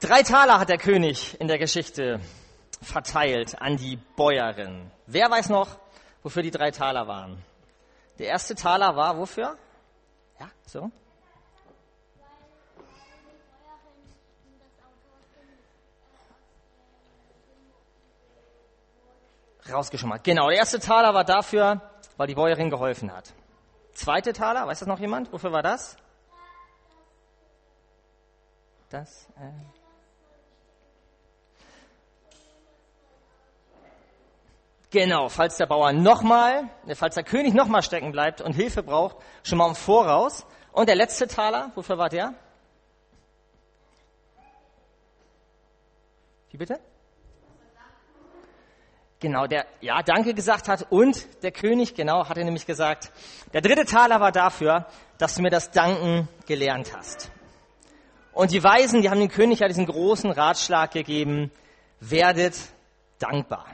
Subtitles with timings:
[0.00, 2.20] Drei Taler hat der König in der Geschichte
[2.80, 4.92] verteilt an die Bäuerin.
[5.06, 5.76] Wer weiß noch,
[6.22, 7.42] wofür die drei Taler waren?
[8.20, 9.56] Der erste Taler war wofür?
[10.38, 10.92] Ja, so.
[19.68, 20.22] Rausgeschummert.
[20.22, 21.82] Genau, der erste Taler war dafür,
[22.16, 23.32] weil die Bäuerin geholfen hat.
[23.94, 25.32] Zweite Taler, weiß das noch jemand?
[25.32, 25.96] Wofür war das?
[28.90, 29.26] Das.
[29.36, 29.77] Äh
[34.90, 39.16] Genau, falls der Bauer nochmal, äh, falls der König nochmal stecken bleibt und Hilfe braucht,
[39.42, 40.46] schon mal im Voraus.
[40.72, 42.34] Und der letzte Taler, wofür war der?
[46.50, 46.80] Wie bitte?
[49.20, 53.10] Genau, der ja Danke gesagt hat und der König, genau, hat er nämlich gesagt,
[53.52, 54.86] der dritte Taler war dafür,
[55.18, 57.30] dass du mir das Danken gelernt hast.
[58.32, 61.50] Und die Weisen, die haben dem König ja diesen großen Ratschlag gegeben,
[61.98, 62.54] werdet
[63.18, 63.66] dankbar.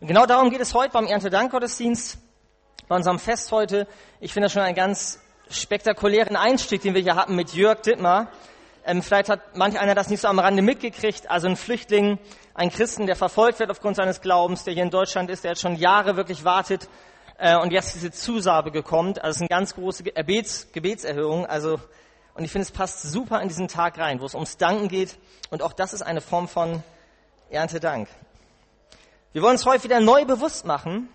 [0.00, 2.18] Und genau darum geht es heute beim Erntedankgottesdienst,
[2.86, 3.88] bei unserem Fest heute.
[4.20, 5.18] Ich finde das schon einen ganz
[5.50, 8.28] spektakulären Einstieg, den wir hier hatten mit Jörg Dittmar.
[8.84, 11.28] Ähm, vielleicht hat manch einer das nicht so am Rande mitgekriegt.
[11.28, 12.20] Also ein Flüchtling,
[12.54, 15.62] ein Christen, der verfolgt wird aufgrund seines Glaubens, der hier in Deutschland ist, der jetzt
[15.62, 16.88] schon Jahre wirklich wartet
[17.38, 19.20] äh, und jetzt diese Zusage bekommt.
[19.20, 21.44] Also es ist eine ganz große Gebets, Gebetserhörung.
[21.44, 21.80] Also
[22.34, 25.18] und ich finde, es passt super in diesen Tag rein, wo es ums Danken geht.
[25.50, 26.84] Und auch das ist eine Form von
[27.50, 28.08] Erntedank.
[29.34, 31.10] Wir wollen uns heute wieder neu bewusst machen,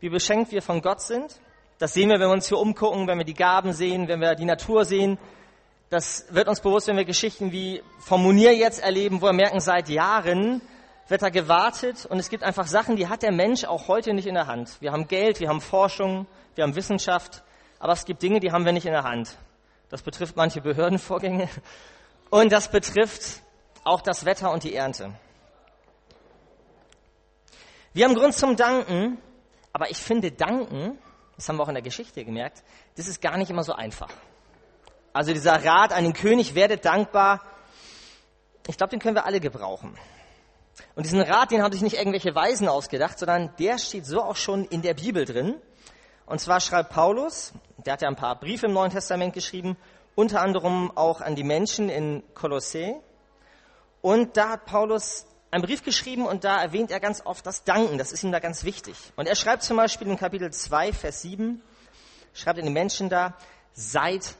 [0.00, 1.40] wie beschenkt wir von Gott sind.
[1.78, 4.34] Das sehen wir, wenn wir uns hier umgucken, wenn wir die Gaben sehen, wenn wir
[4.34, 5.16] die Natur sehen.
[5.88, 9.60] Das wird uns bewusst, wenn wir Geschichten wie vom Munir jetzt erleben, wo wir merken,
[9.60, 10.60] seit Jahren
[11.08, 14.26] wird da gewartet und es gibt einfach Sachen, die hat der Mensch auch heute nicht
[14.26, 14.76] in der Hand.
[14.80, 16.26] Wir haben Geld, wir haben Forschung,
[16.56, 17.42] wir haben Wissenschaft,
[17.78, 19.38] aber es gibt Dinge, die haben wir nicht in der Hand.
[19.88, 21.48] Das betrifft manche Behördenvorgänge
[22.30, 23.40] und das betrifft
[23.84, 25.14] auch das Wetter und die Ernte.
[27.96, 29.18] Wir haben Grund zum Danken,
[29.72, 30.98] aber ich finde Danken,
[31.36, 32.64] das haben wir auch in der Geschichte gemerkt,
[32.96, 34.10] das ist gar nicht immer so einfach.
[35.12, 37.40] Also dieser Rat an den König, werdet dankbar,
[38.66, 39.96] ich glaube, den können wir alle gebrauchen.
[40.96, 44.34] Und diesen Rat, den haben sich nicht irgendwelche Weisen ausgedacht, sondern der steht so auch
[44.34, 45.54] schon in der Bibel drin.
[46.26, 49.76] Und zwar schreibt Paulus, der hat ja ein paar Briefe im Neuen Testament geschrieben,
[50.16, 52.96] unter anderem auch an die Menschen in Kolossä.
[54.02, 57.96] Und da hat Paulus einen Brief geschrieben und da erwähnt er ganz oft das Danken.
[57.96, 58.96] Das ist ihm da ganz wichtig.
[59.14, 61.62] Und er schreibt zum Beispiel in Kapitel 2, Vers 7,
[62.32, 63.36] schreibt er den Menschen da,
[63.72, 64.34] seid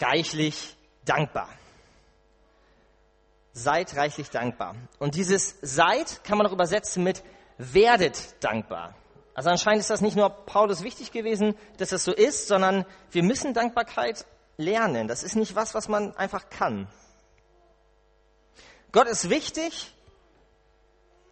[0.00, 1.48] reichlich dankbar.
[3.52, 4.74] Seid reichlich dankbar.
[4.98, 7.22] Und dieses seid kann man auch übersetzen mit
[7.56, 8.96] werdet dankbar.
[9.34, 13.22] Also anscheinend ist das nicht nur Paulus wichtig gewesen, dass das so ist, sondern wir
[13.22, 14.26] müssen Dankbarkeit
[14.56, 15.06] lernen.
[15.06, 16.88] Das ist nicht was, was man einfach kann.
[18.90, 19.94] Gott ist wichtig,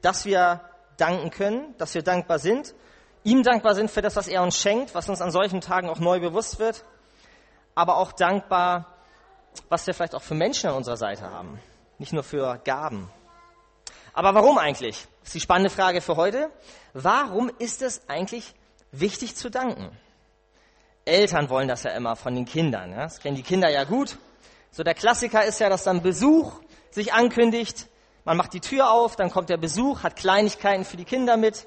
[0.06, 0.60] dass wir
[0.98, 2.76] danken können, dass wir dankbar sind,
[3.24, 5.98] ihm dankbar sind für das, was er uns schenkt, was uns an solchen Tagen auch
[5.98, 6.84] neu bewusst wird,
[7.74, 8.86] aber auch dankbar,
[9.68, 11.58] was wir vielleicht auch für Menschen an unserer Seite haben,
[11.98, 13.10] nicht nur für Gaben.
[14.12, 15.08] Aber warum eigentlich?
[15.22, 16.52] Das ist die spannende Frage für heute.
[16.92, 18.54] Warum ist es eigentlich
[18.92, 19.90] wichtig zu danken?
[21.04, 22.92] Eltern wollen das ja immer von den Kindern.
[22.92, 23.02] Ja?
[23.02, 24.18] Das kennen die Kinder ja gut.
[24.70, 26.60] So der Klassiker ist ja, dass dann Besuch
[26.92, 27.88] sich ankündigt.
[28.26, 31.64] Man macht die Tür auf, dann kommt der Besuch, hat Kleinigkeiten für die Kinder mit.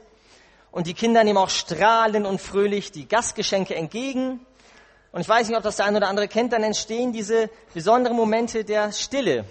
[0.72, 4.46] Und die Kinder nehmen auch strahlend und fröhlich die Gastgeschenke entgegen.
[5.14, 8.18] Und ich weiß nicht, ob das der eine oder andere kennt, dann entstehen diese besonderen
[8.18, 9.46] Momente der Stille.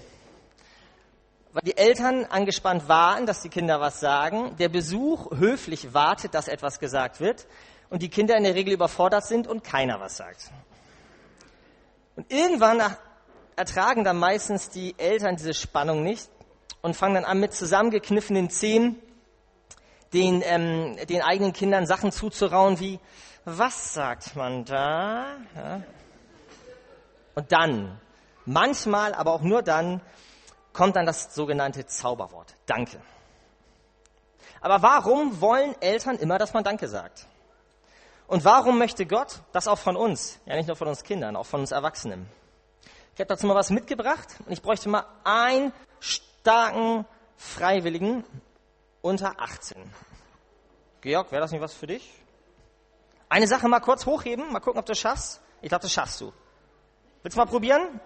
[1.54, 6.46] Weil die Eltern angespannt warten, dass die Kinder was sagen, der Besuch höflich wartet, dass
[6.46, 7.46] etwas gesagt wird
[7.88, 10.50] und die Kinder in der Regel überfordert sind und keiner was sagt.
[12.16, 12.82] Und irgendwann
[13.56, 16.28] ertragen dann meistens die Eltern diese Spannung nicht
[16.82, 19.00] und fangen dann an mit zusammengekniffenen Zähnen
[20.12, 22.98] den, ähm, den eigenen Kindern Sachen zuzurauen wie,
[23.44, 25.36] was sagt man da?
[25.54, 25.82] Ja.
[27.34, 28.00] Und dann,
[28.44, 30.00] manchmal, aber auch nur dann,
[30.72, 32.54] kommt dann das sogenannte Zauberwort.
[32.66, 33.00] Danke.
[34.60, 37.26] Aber warum wollen Eltern immer, dass man Danke sagt?
[38.26, 40.38] Und warum möchte Gott das auch von uns?
[40.44, 42.28] Ja, nicht nur von uns Kindern, auch von uns Erwachsenen.
[43.14, 45.72] Ich habe dazu mal was mitgebracht und ich bräuchte mal ein
[46.48, 47.04] starken
[47.36, 48.24] Freiwilligen
[49.02, 49.76] unter 18.
[51.02, 52.10] Georg, wäre das nicht was für dich?
[53.28, 55.42] Eine Sache mal kurz hochheben, mal gucken, ob du das schaffst.
[55.60, 56.32] Ich glaube, das schaffst du.
[57.22, 58.00] Willst du mal probieren?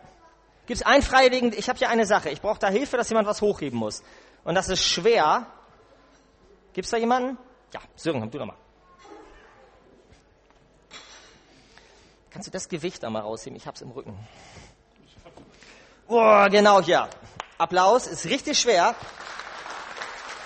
[0.67, 1.53] Gibt es einen Freiwilligen?
[1.57, 2.31] Ich habe hier eine Sache.
[2.31, 4.03] Ich brauche da Hilfe, dass jemand was hochheben muss.
[4.43, 5.47] Und das ist schwer.
[6.73, 7.39] Gibt es da jemanden?
[7.73, 8.57] Ja, Sören, komm du doch mal.
[12.31, 13.57] Kannst du das Gewicht da mal rausheben?
[13.57, 14.19] Ich hab's im Rücken.
[16.09, 17.09] Oh, genau hier.
[17.63, 18.95] Applaus, ist richtig schwer.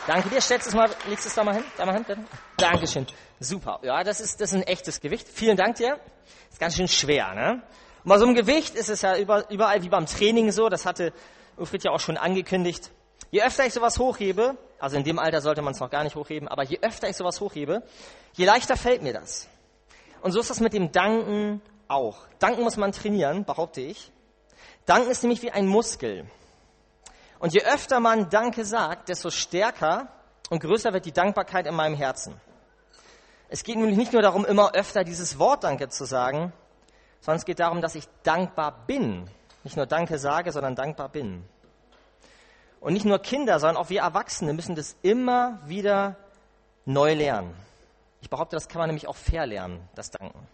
[0.07, 2.21] Danke dir, stellst es mal, legst es da mal hin, da mal hin, bitte.
[2.59, 3.07] Dankeschön.
[3.41, 3.81] Super.
[3.83, 5.27] Ja, das ist, das ist ein echtes Gewicht.
[5.27, 5.99] Vielen Dank dir.
[6.51, 7.63] Ist ganz schön schwer, ne?
[8.05, 11.13] Und bei so einem Gewicht ist es ja überall wie beim Training so, das hatte
[11.57, 12.93] Ulfried ja auch schon angekündigt.
[13.31, 16.15] Je öfter ich sowas hochhebe, also in dem Alter sollte man es noch gar nicht
[16.15, 17.83] hochheben, aber je öfter ich sowas hochhebe,
[18.35, 19.49] je leichter fällt mir das.
[20.23, 22.19] Und so ist das mit dem Danken auch.
[22.39, 24.13] Danken muss man trainieren, behaupte ich.
[24.85, 26.27] Danken ist nämlich wie ein Muskel.
[27.39, 30.09] Und je öfter man Danke sagt, desto stärker
[30.51, 32.41] und größer wird die Dankbarkeit in meinem Herzen.
[33.49, 36.53] Es geht nämlich nicht nur darum, immer öfter dieses Wort Danke zu sagen,
[37.21, 39.29] sondern es geht darum, dass ich dankbar bin.
[39.65, 41.45] Nicht nur Danke sage, sondern dankbar bin.
[42.81, 46.17] Und nicht nur Kinder, sondern auch wir Erwachsene müssen das immer wieder
[46.85, 47.55] neu lernen.
[48.21, 50.47] Ich behaupte, das kann man nämlich auch fair lernen, das Danken.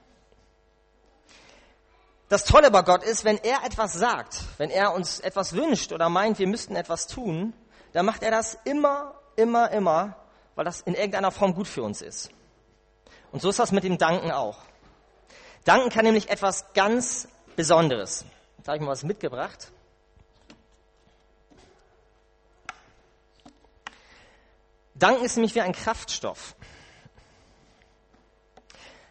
[2.32, 6.08] Das Tolle bei Gott ist, wenn er etwas sagt, wenn er uns etwas wünscht oder
[6.08, 7.52] meint, wir müssten etwas tun,
[7.92, 10.16] dann macht er das immer, immer, immer,
[10.54, 12.30] weil das in irgendeiner Form gut für uns ist.
[13.32, 14.56] Und so ist das mit dem Danken auch.
[15.66, 18.24] Danken kann nämlich etwas ganz Besonderes.
[18.56, 19.70] Jetzt habe ich mal was mitgebracht.
[24.94, 26.54] Danken ist nämlich wie ein Kraftstoff.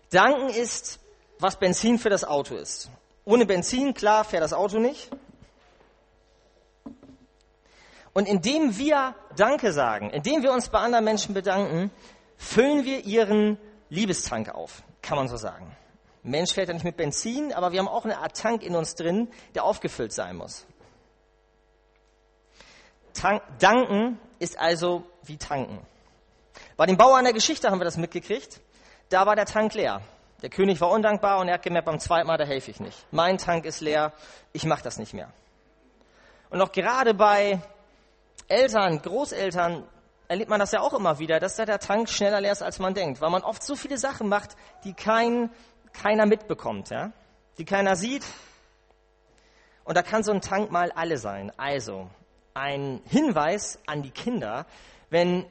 [0.09, 0.99] Danken ist,
[1.37, 2.89] was Benzin für das Auto ist.
[3.23, 5.09] Ohne Benzin, klar, fährt das Auto nicht.
[8.13, 11.91] Und indem wir Danke sagen, indem wir uns bei anderen Menschen bedanken,
[12.37, 13.57] füllen wir ihren
[13.89, 15.75] Liebestank auf, kann man so sagen.
[16.23, 18.95] Mensch fährt ja nicht mit Benzin, aber wir haben auch eine Art Tank in uns
[18.95, 20.65] drin, der aufgefüllt sein muss.
[23.13, 25.79] Tank, danken ist also wie tanken.
[26.77, 28.61] Bei dem Bauer in der Geschichte haben wir das mitgekriegt.
[29.09, 30.01] Da war der Tank leer.
[30.41, 32.97] Der König war undankbar und er hat gemerkt, beim zweiten Mal, da helfe ich nicht.
[33.11, 34.11] Mein Tank ist leer,
[34.53, 35.29] ich mache das nicht mehr.
[36.49, 37.59] Und auch gerade bei
[38.47, 39.83] Eltern, Großeltern
[40.27, 42.79] erlebt man das ja auch immer wieder, dass da der Tank schneller leer ist, als
[42.79, 45.51] man denkt, weil man oft so viele Sachen macht, die kein,
[45.93, 47.11] keiner mitbekommt, ja?
[47.57, 48.23] die keiner sieht.
[49.83, 51.51] Und da kann so ein Tank mal alle sein.
[51.57, 52.09] Also
[52.53, 54.65] ein Hinweis an die Kinder,
[55.09, 55.45] wenn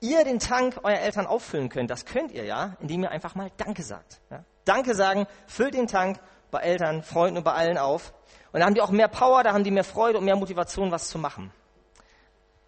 [0.00, 3.50] ihr den Tank eurer Eltern auffüllen könnt, das könnt ihr ja, indem ihr einfach mal
[3.56, 4.20] Danke sagt.
[4.30, 4.44] Ja?
[4.64, 6.18] Danke sagen, füllt den Tank
[6.50, 8.12] bei Eltern, Freunden und bei allen auf.
[8.52, 10.90] Und da haben die auch mehr Power, da haben die mehr Freude und mehr Motivation,
[10.90, 11.52] was zu machen.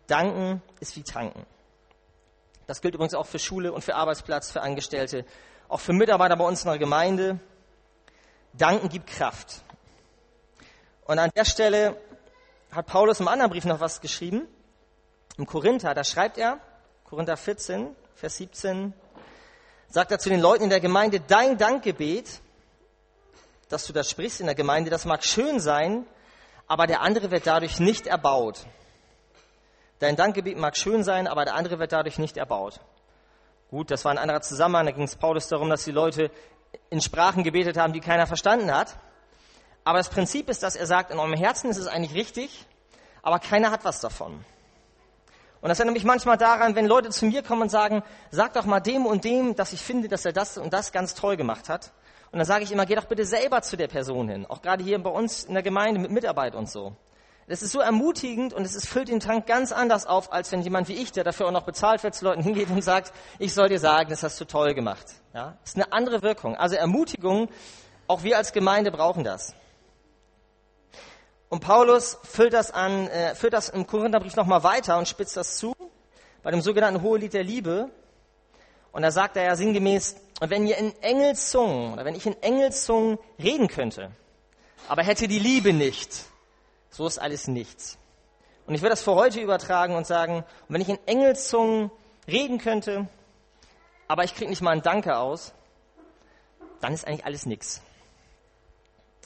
[0.07, 1.47] Danken ist wie tanken.
[2.67, 5.25] Das gilt übrigens auch für Schule und für Arbeitsplatz, für Angestellte,
[5.69, 7.41] auch für Mitarbeiter bei uns in der Gemeinde.
[8.53, 9.63] Danken gibt Kraft.
[11.05, 11.97] Und an der Stelle
[12.71, 14.47] hat Paulus im anderen Brief noch was geschrieben.
[15.37, 16.61] Im Korinther, da schreibt er,
[17.13, 18.95] Korinther 14, Vers 17,
[19.91, 22.41] sagt er zu den Leuten in der Gemeinde, dein Dankgebet,
[23.69, 26.07] dass du das sprichst in der Gemeinde, das mag schön sein,
[26.69, 28.65] aber der andere wird dadurch nicht erbaut.
[29.99, 32.81] Dein Dankgebet mag schön sein, aber der andere wird dadurch nicht erbaut.
[33.69, 36.31] Gut, das war ein anderer Zusammenhang, da ging es Paulus darum, dass die Leute
[36.89, 38.97] in Sprachen gebetet haben, die keiner verstanden hat.
[39.85, 42.65] Aber das Prinzip ist, dass er sagt, in eurem Herzen ist es eigentlich richtig,
[43.21, 44.43] aber keiner hat was davon.
[45.63, 48.67] Und das erinnert mich manchmal daran, wenn Leute zu mir kommen und sagen, sag doch
[48.67, 51.69] mal dem und dem, dass ich finde, dass er das und das ganz toll gemacht
[51.69, 51.93] hat.
[52.33, 54.45] Und dann sage ich immer, geh doch bitte selber zu der Person hin.
[54.45, 56.97] Auch gerade hier bei uns in der Gemeinde mit Mitarbeit und so.
[57.47, 60.89] Das ist so ermutigend und es füllt den Tank ganz anders auf, als wenn jemand
[60.89, 63.69] wie ich, der dafür auch noch bezahlt wird, zu Leuten hingeht und sagt, ich soll
[63.69, 65.07] dir sagen, das hast du toll gemacht.
[65.33, 65.57] Ja?
[65.61, 66.57] Das ist eine andere Wirkung.
[66.57, 67.49] Also Ermutigung,
[68.09, 69.55] auch wir als Gemeinde brauchen das.
[71.53, 75.59] Und Paulus füllt das, an, äh, führt das im Korintherbrief nochmal weiter und spitzt das
[75.59, 75.77] zu,
[76.43, 77.91] bei dem sogenannten Hohelied der Liebe.
[78.91, 83.19] Und da sagt er ja sinngemäß, wenn ihr in Engelszungen, oder wenn ich in Engelszungen
[83.39, 84.13] reden könnte,
[84.89, 86.25] aber hätte die Liebe nicht,
[86.89, 87.99] so ist alles nichts.
[88.67, 91.91] Und ich würde das für heute übertragen und sagen, wenn ich in Engelszungen
[92.27, 93.09] reden könnte,
[94.09, 95.53] aber ich kriege nicht mal ein Danke aus,
[96.81, 97.83] dann ist eigentlich alles nichts.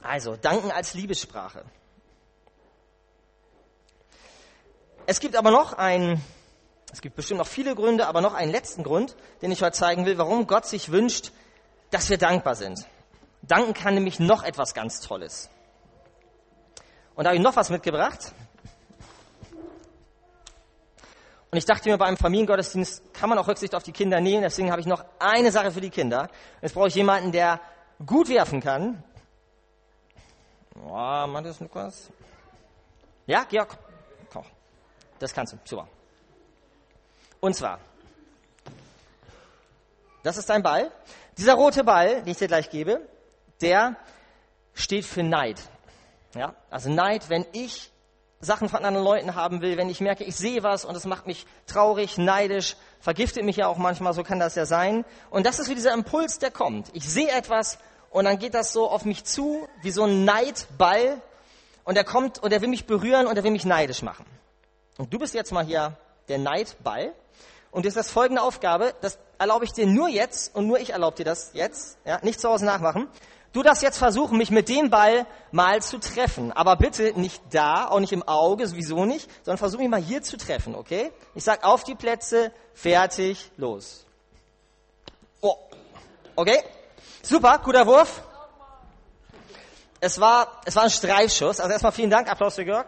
[0.02, 1.64] Also, Danken als Liebessprache.
[5.07, 6.21] Es gibt aber noch einen,
[6.93, 10.05] es gibt bestimmt noch viele Gründe, aber noch einen letzten Grund, den ich heute zeigen
[10.05, 11.31] will, warum Gott sich wünscht,
[11.91, 12.87] dass wir dankbar sind.
[13.43, 15.49] Danken kann nämlich noch etwas ganz Tolles.
[17.15, 18.33] Und da habe ich noch was mitgebracht.
[21.53, 24.43] Und ich dachte mir, bei einem Familiengottesdienst kann man auch Rücksicht auf die Kinder nehmen.
[24.43, 26.29] Deswegen habe ich noch eine Sache für die Kinder.
[26.61, 27.61] Jetzt brauche ich jemanden, der
[28.05, 29.05] gut werfen kann.
[30.85, 32.11] Oh, Matthias Lukas.
[33.27, 33.79] Ja, Georg,
[35.19, 35.59] das kannst du.
[35.65, 35.89] Super.
[37.41, 37.79] Und zwar,
[40.23, 40.91] das ist dein Ball.
[41.39, 43.01] Dieser rote Ball, den ich dir gleich gebe,
[43.61, 43.97] der
[44.75, 45.61] steht für Neid.
[46.35, 46.55] Ja?
[46.71, 47.93] Also Neid, wenn ich
[48.41, 51.27] Sachen von anderen Leuten haben will, wenn ich merke, ich sehe was und es macht
[51.27, 55.05] mich traurig, neidisch, vergiftet mich ja auch manchmal, so kann das ja sein.
[55.31, 56.91] Und das ist wie dieser Impuls, der kommt.
[56.93, 57.79] Ich sehe etwas
[58.11, 61.21] und dann geht das so auf mich zu, wie so ein Neidball
[61.85, 64.27] und er kommt und er will mich berühren und er will mich neidisch machen.
[64.99, 65.97] Und du bist jetzt mal hier
[66.29, 67.12] der Neidball
[67.71, 70.91] und jetzt ist das folgende Aufgabe, das erlaube ich dir nur jetzt und nur ich
[70.91, 73.09] erlaube dir das jetzt, ja, nicht zu Hause nachmachen.
[73.53, 76.53] Du darfst jetzt versuchen, mich mit dem Ball mal zu treffen.
[76.53, 80.23] Aber bitte nicht da, auch nicht im Auge, sowieso nicht, sondern versuch mich mal hier
[80.23, 81.11] zu treffen, okay?
[81.35, 84.05] Ich sag auf die Plätze, fertig, los.
[85.41, 85.57] Oh.
[86.35, 86.62] Okay?
[87.23, 88.23] Super, guter Wurf.
[90.00, 91.59] Es war, es war ein Streifschuss.
[91.59, 92.87] Also erstmal vielen Dank, Applaus für Georg.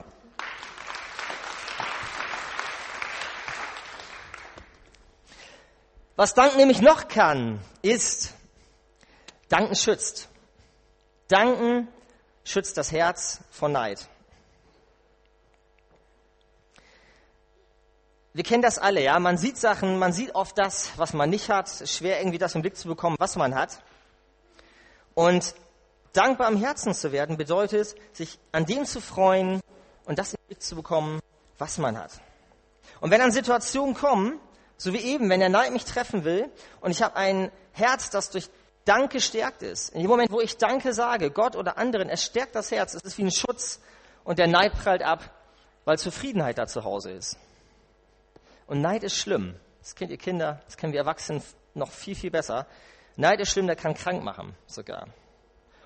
[6.19, 8.35] Was Dank nämlich noch kann, ist,
[9.49, 10.29] Danken schützt.
[11.29, 11.87] Danken
[12.43, 14.09] schützt das Herz vor Neid.
[18.33, 19.17] Wir kennen das alle, ja.
[19.21, 21.89] Man sieht Sachen, man sieht oft das, was man nicht hat.
[21.89, 23.81] Schwer irgendwie das im Blick zu bekommen, was man hat.
[25.15, 25.55] Und
[26.15, 29.61] dankbar im Herzen zu werden bedeutet, sich an dem zu freuen
[30.05, 31.21] und das im Blick zu bekommen,
[31.59, 32.11] was man hat.
[33.01, 34.41] Und wenn dann Situationen kommen,
[34.79, 38.31] so wie eben, wenn der Neid mich treffen will und ich habe ein Herz, das
[38.31, 38.49] durch
[38.85, 39.91] Dank gestärkt ist.
[39.91, 42.95] In dem Moment, wo ich Danke sage, Gott oder anderen, es stärkt das Herz.
[42.95, 43.81] Es ist wie ein Schutz
[44.25, 45.31] und der Neid prallt ab,
[45.85, 47.37] weil Zufriedenheit da zu Hause ist.
[48.67, 49.57] Und Neid ist schlimm.
[49.81, 51.43] Das kennt ihr Kinder, das kennen wir Erwachsenen
[51.75, 52.67] noch viel, viel besser.
[53.17, 55.09] Neid ist schlimm, der kann krank machen sogar.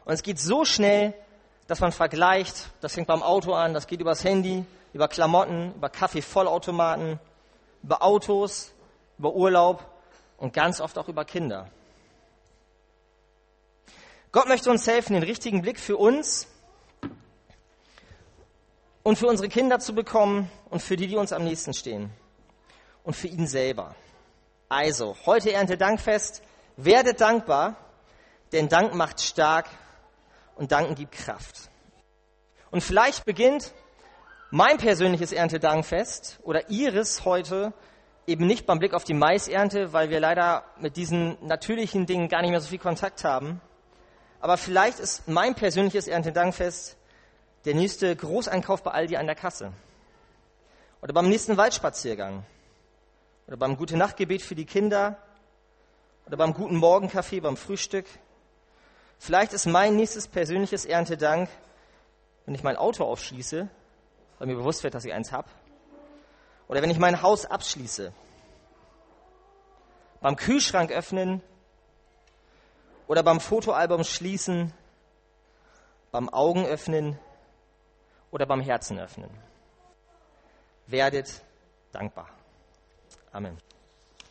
[0.04, 1.14] Und es geht so schnell,
[1.66, 2.70] dass man vergleicht.
[2.80, 7.18] Das fängt beim Auto an, das geht übers Handy, über Klamotten, über Kaffeevollautomaten,
[7.82, 8.72] über Autos,
[9.22, 9.88] über Urlaub
[10.36, 11.70] und ganz oft auch über Kinder.
[14.32, 16.48] Gott möchte uns helfen, den richtigen Blick für uns
[19.04, 22.10] und für unsere Kinder zu bekommen und für die, die uns am nächsten stehen.
[23.04, 23.94] Und für ihn selber.
[24.68, 26.42] Also, heute Erntedankfest.
[26.76, 27.76] Werdet dankbar,
[28.50, 29.68] denn Dank macht stark
[30.56, 31.70] und Danken gibt Kraft.
[32.72, 33.72] Und vielleicht beginnt
[34.50, 37.72] mein persönliches Erntedankfest oder Ihres heute
[38.26, 42.42] eben nicht beim Blick auf die Maisernte, weil wir leider mit diesen natürlichen Dingen gar
[42.42, 43.60] nicht mehr so viel Kontakt haben,
[44.42, 46.96] aber vielleicht ist mein persönliches Erntedankfest
[47.64, 49.72] der nächste Großeinkauf bei Aldi an der Kasse.
[51.00, 52.44] Oder beim nächsten Waldspaziergang.
[53.46, 55.16] Oder beim Gute Nachtgebet für die Kinder.
[56.26, 58.06] Oder beim guten Morgenkaffee beim Frühstück.
[59.20, 61.48] Vielleicht ist mein nächstes persönliches Erntedank,
[62.44, 63.68] wenn ich mein Auto aufschließe,
[64.38, 65.48] weil mir bewusst wird, dass ich eins habe.
[66.72, 68.14] Oder wenn ich mein Haus abschließe.
[70.22, 71.42] Beim Kühlschrank öffnen
[73.06, 74.72] oder beim Fotoalbum schließen,
[76.12, 77.18] beim Augen öffnen
[78.30, 79.28] oder beim Herzen öffnen.
[80.86, 81.42] Werdet
[81.92, 82.30] dankbar.
[83.32, 83.58] Amen.